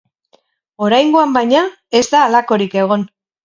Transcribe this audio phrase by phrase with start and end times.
[0.87, 1.63] Oraingoan, baina,
[2.03, 3.09] ez da halakorik egon.